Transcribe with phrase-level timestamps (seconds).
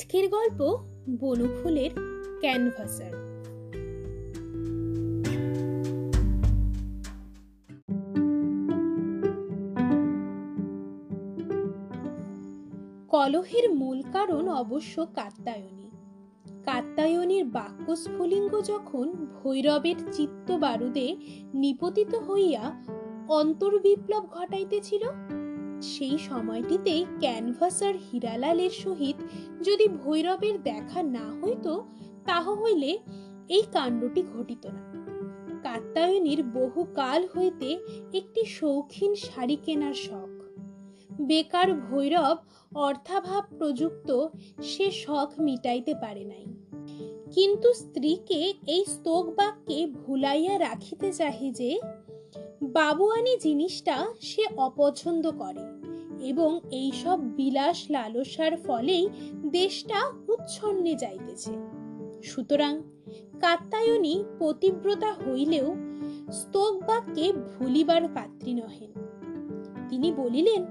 [0.00, 0.60] আজকের গল্প
[1.20, 1.90] বনফুলের
[2.40, 3.12] ক্যানভাসার।
[13.08, 15.88] কলহের মূল কারণ অবশ্য কাত্তায়নী
[16.64, 21.08] কাত্তায়নীর বাক্য স্ফুলিঙ্গ যখন ভৈরবের চিত্ত বারুদে
[21.54, 22.64] নিপতিত হইয়া
[23.28, 25.04] অন্তর্বিপ্লব ঘটাইতেছিল
[25.82, 29.16] সেই সময়টিতে ক্যানভাসার হীরালালের সহিত
[29.62, 31.66] যদি ভৈরবের দেখা না হইত,
[32.26, 32.98] তাহ হইলে
[33.48, 34.90] এই কাণ্ডটি ঘটিত না।
[35.62, 37.78] কাত্তায়নীর বহু কাল হইতে
[38.12, 40.40] একটি শৌখিন শাড়ি কেনার শখ।
[41.22, 42.36] বেকার ভৈরব
[42.74, 44.26] অর্থাভাব প্রযুক্ত,
[44.62, 46.44] সে শখ মিটাইতে পারে নাই।
[47.32, 51.80] কিন্তু স্ত্রীকে এই স্তোক বাক্যে ভুলাইয়া রাখিতে চাহে যে
[52.62, 55.64] বাবুয়ানি জিনিসটা সে অপছন্দ করে
[56.24, 59.08] এবং এইসব বিলাস লালসার ফলেই
[59.46, 61.52] দেশটা উচ্ছন্নে যাইতেছে।
[62.22, 62.82] সুতরাং
[63.40, 65.74] কাত্তায়নী পতিব্রতা হইলেও
[66.32, 68.92] স্তোক বাক্যে ভুলিবার পাত্রী নহেন।
[69.88, 70.66] তিনি বলিলেন,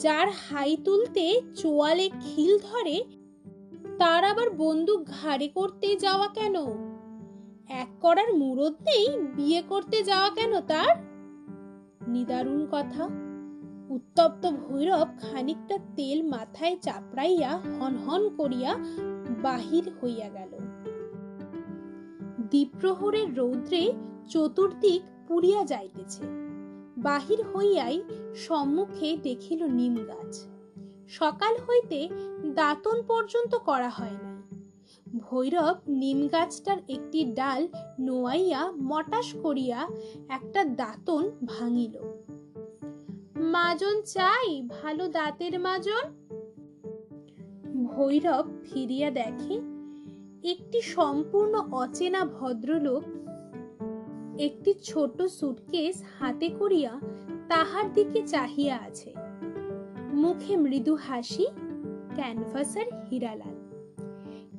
[0.00, 3.04] যার হাই তুলতে চোয়ালে খিল ধরে,
[3.98, 6.54] তার আবার বন্দুক ঘাড়ে করতে যাওয়া কেন?
[7.68, 10.96] এক করার মুরদ নেই, বিয়ে করতে যাওয়া কেন তার?
[12.08, 13.08] নিদারুণ কথা।
[13.88, 18.76] উত্তপ্ত ভৈরব খানিকটা তেল মাথায় চাপড়াইয়া হনহন করিয়া
[19.42, 20.58] বাহির হইয়া গেল।
[22.40, 23.92] দ্বীপ্রহরের রৌদ্রে
[24.28, 26.22] চতুর্দিক পুড়িয়া যাইতেছে।
[26.96, 28.02] বাহির হইয়াই
[28.34, 30.46] সম্মুখে দেখিল নিম গাছ।
[31.08, 32.08] সকাল হইতে
[32.54, 34.25] দাতন পর্যন্ত করা হয় নাই।
[35.30, 37.68] ভৈরব নিম গাছটার একটি ডাল
[38.00, 39.88] নোয়াইয়া মটাস করিয়া
[40.28, 41.96] একটা দাঁতন ভাঙিল।
[43.36, 46.04] মাজন চাই, ভালো দাঁতের মাজন?
[47.84, 49.54] ভৈরব ফিরিয়া দেখে,
[50.50, 53.02] একটি সম্পূর্ণ অচেনা ভদ্রলোক
[54.38, 57.00] একটি ছোট সুটকেস হাতে করিয়া
[57.48, 59.14] তাহার দিকে চাহিয়া আছে।
[60.12, 61.46] মুখে মৃদু হাসি
[62.14, 63.55] ক্যানভাসার হীরালাল।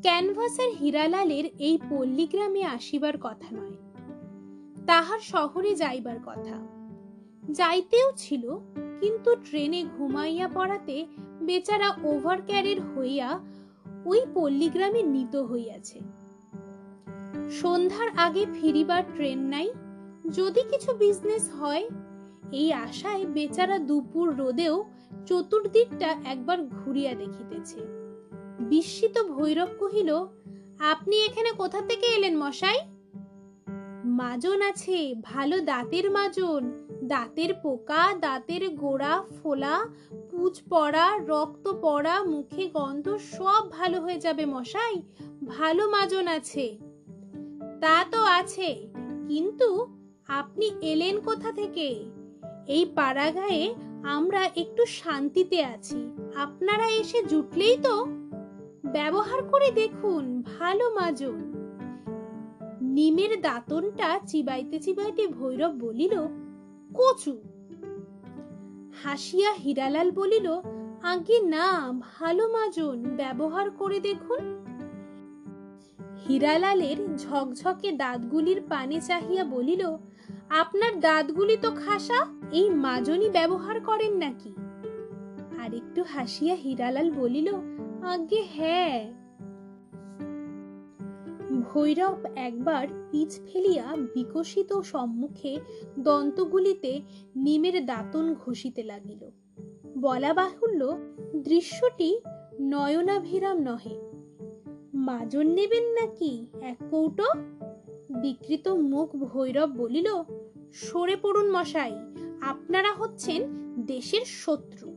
[0.01, 3.75] ক্যানভাসার হীরালালের এই পল্লীগ্রামে আসিবার কথা নয়।
[4.85, 6.55] তাহার শহরে যাইবার কথা।
[7.51, 8.57] যাইতেও ছিল,
[8.99, 11.05] কিন্তু ট্রেনে ঘুমাইয়া পড়াতে
[11.41, 13.39] বেচারা ওভার ক্যারের হইয়া
[14.05, 15.99] ওই পল্লীগ্রামে নিত হইয়াছে।
[17.51, 19.69] সন্ধ্যার আগে ফিরিবার ট্রেন নাই,
[20.35, 21.89] যদি কিছু বিজনেস হয়,
[22.51, 24.85] এই আশায় বেচারা দুপুর রোদেও
[25.25, 28.06] চতুর্দিকটা একবার ঘুরিয়া দেখিতেছে।
[28.59, 30.25] বিস্মিত ভৈরব কহিল,
[30.79, 32.79] আপনি এখানে কোথা থেকে এলেন মশাই?
[34.05, 39.85] মাজন আছে, ভালো দাঁতের মাজন। দাঁতের পোকা, দাঁতের গোড়া, ফোলা
[40.31, 45.01] পুচ পড়া, রক্ত পড়া, মুখে গন্ধ, সব ভালো হয়ে যাবে মশাই,
[45.45, 46.77] ভালো মাজন আছে।
[47.81, 48.87] তা তো আছে,
[49.27, 49.87] কিন্তু
[50.27, 52.05] আপনি এলেন কোথা থেকে?
[52.67, 58.16] এই পাড়াগায়ে আমরা একটু শান্তিতে আছি। আপনারা এসে জুটলেই তো?
[58.93, 61.53] ব্যবহার করে দেখুন, ভালো মাজন
[62.81, 66.15] নিমের দাঁতনটা চিবাইতে চিবাইতে ভৈরব বলিল,
[66.93, 67.41] কচু।
[69.03, 70.51] হাসিয়া হীরালাল বলিল,
[71.03, 74.63] আগে না, ভালো মাজন, ব্যবহার করে দেখুন।
[76.27, 79.97] হীরালালের ঝকঝকে দাঁতগুলির পানে চাহিয়া বলিল,
[80.49, 84.55] আপনার দাঁতগুলি তো খাসা, এই মাজনি ব্যবহার করেন নাকি?
[85.59, 87.76] আর একটু হাসিয়া হীরালাল বলিল
[88.07, 89.13] আগে হ্যাঁ।
[91.61, 95.59] ভৈরব একবার পিচ ফেলিয়া বিকশিত সম্মুখে
[95.99, 97.01] দন্তগুলিতে
[97.35, 99.29] নিমের দাঁতন ঘষিতে লাগিল।
[99.97, 100.97] বলা বাহুল্য,
[101.35, 102.19] দৃশ্যটি
[102.61, 103.95] নয়নাভিরাম নহে।
[104.93, 107.25] মাজন নেবেন নাকি এক কৌটো?
[108.21, 110.07] বিকৃত মুখ ভৈরব বলিল,
[110.73, 111.91] সরে পড়ুন মশাই,
[112.41, 113.41] আপনারা হচ্ছেন
[113.85, 114.96] দেশের শত্রু।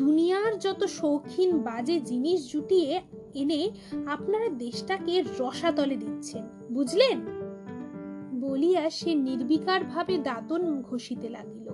[0.00, 3.00] দুনিয়ার যত শৌখিন বাজে জিনিস জুটিয়ে
[3.34, 3.70] এনে
[4.06, 7.18] আপনারা দেশটাকে রসাতলে দিচ্ছেন, বুঝলেন?
[8.40, 11.68] বলিয়া সে নির্বিকার ভাবে দাঁতন ঘষিতে লাগিল।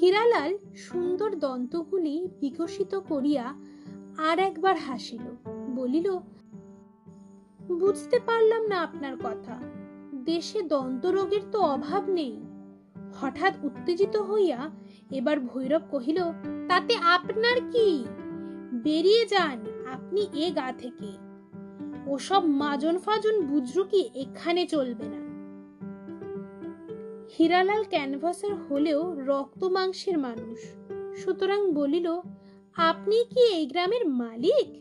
[0.00, 3.46] হীরালাল সুন্দর দন্তগুলি বিকশিত করিয়া
[4.18, 5.24] আর একবার হাসিল,
[5.74, 6.08] বলিল,
[7.72, 9.56] বুঝতে পারলাম না আপনার কথা।
[10.24, 12.34] দেশে দন্তরোগের তো অভাব নেই।
[13.20, 14.70] হঠাৎ উত্তেজিত হইয়া
[15.10, 16.18] এবার ভৈরব কহিল,
[16.68, 18.04] তাতে আপনার কি?
[18.72, 21.30] বেরিয়ে যান, আপনি এ গা থেকে।
[22.06, 25.30] ওসব মাজন ফাজন বুজরুকি এখানে চলবে না।
[27.38, 30.58] হীরালাল ক্যানভাসের হলেও রক্ত মাংসের মানুষ।
[31.24, 32.20] সুতরাং বলিল,
[32.76, 34.80] আপনি কি এই গ্রামের মালিক?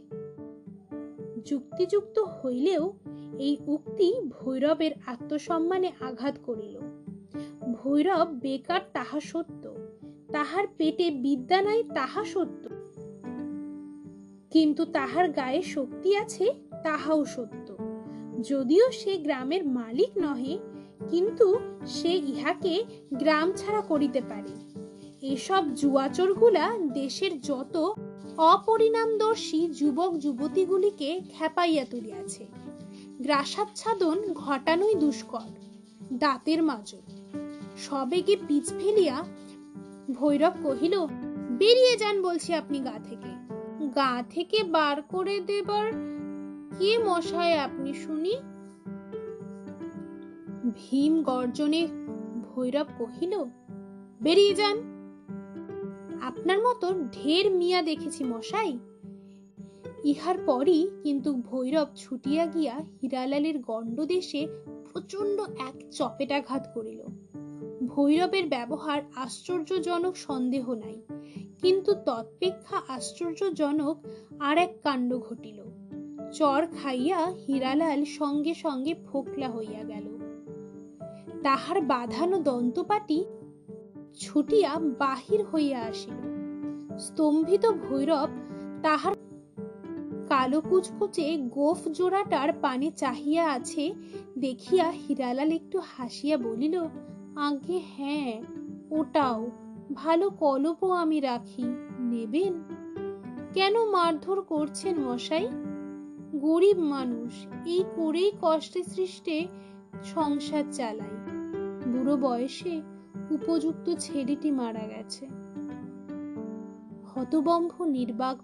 [1.46, 2.94] যুক্তিযুক্ত হইলেও
[3.40, 6.80] এই উক্তি ভৈরবের আত্মসম্মানে আঘাত করিল।
[7.74, 9.79] ভৈরব বেকার তাহা সত্য।
[10.32, 12.70] তাহার পেটে বিদ্যা নাই তাহা সত্য।
[14.52, 16.54] কিন্তু তাহার গায়ে শক্তি আছে
[16.84, 17.78] তাহাও সত্য।
[18.42, 20.58] যদিও সে গ্রামের মালিক নহে,
[21.10, 22.84] কিন্তু সে ইহাকে
[23.14, 24.82] গ্রাম ছাড়া করিতে পারে।
[25.22, 27.94] এসব জুয়াচোরগুলা দেশের যত
[28.38, 32.46] অপরিণামদর্শী যুবক যুবতীগুলিকে খেপাইয়া তুলিয়াছে।
[33.18, 35.50] গ্রাসাচ্ছাদন ঘটানোই দুষ্কর,
[36.14, 37.06] দাঁতের মাজর।
[37.78, 39.26] সবেগে পিছ ফেলিয়া
[40.14, 40.96] ভৈরব কহিল,
[41.58, 43.32] বেরিয়ে যান বলছি আপনি গা থেকে।
[43.96, 45.92] গা থেকে বার করে দেবার
[46.80, 48.34] কে মশায় আপনি শুনি?
[50.76, 51.88] ভীম গর্জনে
[52.42, 53.44] ভৈরব কহিল,
[54.22, 54.78] বেরিয়ে যান।
[56.22, 58.80] আপনার মতো ঢের মিয়া দেখেছি মশাই।
[60.04, 64.48] ইহার পরই কিন্তু ভৈরব ছুটিয়া গিয়া হীরালালের গণ্ডদেশে
[64.92, 67.02] প্রচণ্ড এক চপেটাঘাত করিল।
[67.88, 70.98] ভৈরবের ব্যবহার আশ্চর্যজনক সন্দেহ নাই,
[71.62, 73.96] কিন্তু তৎপেক্ষা আশ্চর্যজনক
[74.40, 75.60] আর এক কাণ্ড ঘটিল।
[76.34, 80.08] চর খাইয়া হীরালাল সঙ্গে সঙ্গে ফোকলা হইয়া গেল।
[81.44, 83.26] তাহার বাঁধানো দন্তপাটি
[84.16, 86.18] ছুটিয়া বাহির হইয়া আসিল।
[87.00, 88.30] স্তম্ভিত ভৈরব
[88.84, 89.14] তাহার
[90.28, 93.94] কালো কুচকুচে গোফ জোড়াটার পানে চাহিয়া আছে,
[94.38, 96.76] দেখিয়া হীরালাল একটু হাসিয়া বলিল
[97.40, 98.44] আগে হ্যাঁ
[98.92, 99.52] ওটাও।
[99.94, 101.64] ভালো কলপও আমি রাখি।
[102.00, 102.54] নেবেন?
[103.54, 105.48] কেন মারধর করছেন মশাই?
[106.36, 109.48] গরিব মানুষ, এই করেই কষ্টে সৃষ্টে
[110.04, 111.16] সংসার চালাই।
[111.92, 112.82] বুড়ো বয়সে
[113.30, 115.28] উপযুক্ত ছেলেটি মারা গেছে।
[117.06, 118.38] হতবম্ভ নির্বাক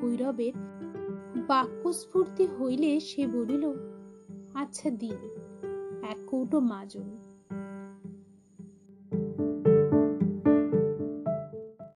[0.00, 0.52] ভৈরবের
[1.48, 3.64] বাক্যস্ফূর্তি হইলে সে বলিল
[4.54, 5.18] আচ্ছা দিন,
[6.02, 7.25] এক কৌটো মাজন।